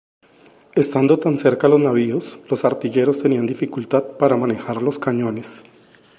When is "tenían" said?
3.21-3.45